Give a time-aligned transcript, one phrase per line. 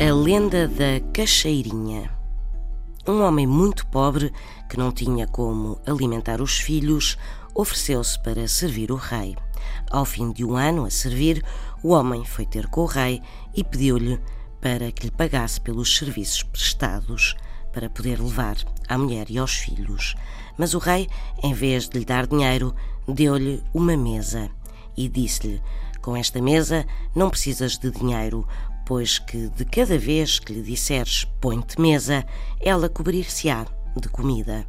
[0.00, 2.10] A lenda da Cacheirinha.
[3.06, 4.32] Um homem muito pobre,
[4.68, 7.16] que não tinha como alimentar os filhos,
[7.54, 9.36] ofereceu-se para servir o rei.
[9.90, 11.44] Ao fim de um ano a servir,
[11.82, 13.22] o homem foi ter com o rei
[13.54, 14.18] e pediu-lhe
[14.60, 17.36] para que lhe pagasse pelos serviços prestados
[17.72, 18.56] para poder levar
[18.88, 20.14] à mulher e aos filhos.
[20.56, 21.08] Mas o rei,
[21.42, 22.74] em vez de lhe dar dinheiro,
[23.06, 24.50] deu-lhe uma mesa
[24.96, 25.62] e disse-lhe:
[26.00, 28.46] Com esta mesa não precisas de dinheiro,
[28.86, 32.24] pois que de cada vez que lhe disseres põe-te mesa,
[32.60, 34.66] ela cobrir-se-á de comida.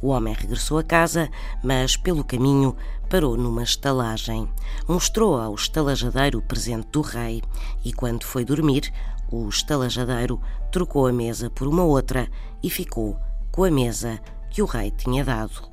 [0.00, 1.30] O homem regressou a casa,
[1.62, 2.76] mas pelo caminho
[3.08, 4.48] parou numa estalagem.
[4.88, 7.42] Mostrou ao estalajadeiro o presente do rei
[7.84, 8.92] e, quando foi dormir,
[9.30, 10.40] o estalajadeiro
[10.70, 12.28] trocou a mesa por uma outra
[12.62, 13.16] e ficou
[13.50, 15.71] com a mesa que o rei tinha dado.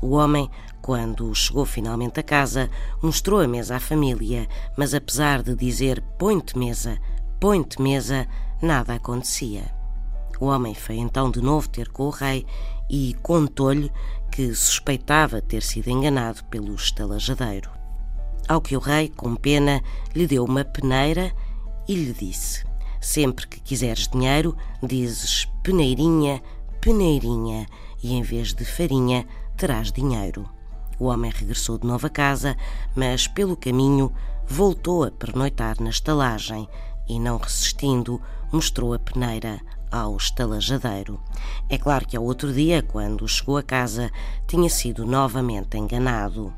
[0.00, 0.48] O homem,
[0.80, 2.70] quando chegou finalmente a casa,
[3.02, 6.98] mostrou a mesa à família, mas apesar de dizer põe-te mesa,
[7.40, 8.26] põe-te mesa,
[8.62, 9.64] nada acontecia.
[10.40, 12.46] O homem foi então de novo ter com o rei
[12.88, 13.90] e contou-lhe
[14.30, 17.70] que suspeitava ter sido enganado pelo estalajadeiro.
[18.48, 19.82] Ao que o rei, com pena,
[20.14, 21.32] lhe deu uma peneira
[21.88, 22.64] e lhe disse:
[23.00, 26.40] Sempre que quiseres dinheiro, dizes peneirinha,
[26.80, 27.66] peneirinha,
[28.02, 29.26] e em vez de farinha,
[29.58, 30.48] terás dinheiro.
[30.98, 32.56] O homem regressou de novo a casa,
[32.94, 34.12] mas pelo caminho
[34.46, 36.66] voltou a pernoitar na estalagem
[37.08, 41.20] e, não resistindo, mostrou a peneira ao estalajadeiro.
[41.68, 44.10] É claro que ao outro dia, quando chegou a casa,
[44.46, 46.52] tinha sido novamente enganado.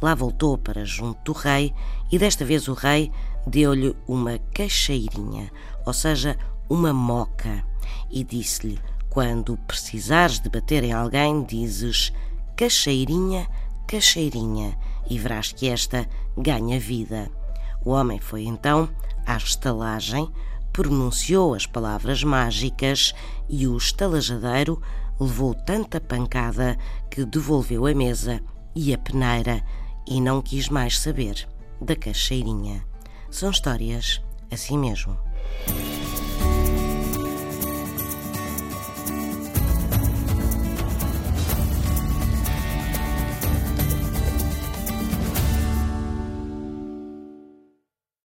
[0.00, 1.74] Lá voltou para junto do rei
[2.10, 3.12] e desta vez o rei
[3.46, 5.50] deu-lhe uma caixeirinha,
[5.84, 7.64] ou seja, uma moca,
[8.10, 12.12] e disse-lhe: Quando precisares de bater em alguém, dizes
[12.56, 13.46] Cacheirinha,
[13.86, 14.78] Cacheirinha,
[15.10, 17.30] e verás que esta ganha vida.
[17.84, 18.88] O homem foi então
[19.26, 20.32] à estalagem,
[20.72, 23.14] pronunciou as palavras mágicas
[23.48, 24.80] e o estalajadeiro
[25.20, 26.78] levou tanta pancada
[27.10, 28.40] que devolveu a mesa
[28.74, 29.62] e a peneira
[30.06, 31.46] e não quis mais saber
[31.80, 32.84] da cacheirinha.
[33.30, 35.18] São histórias assim mesmo.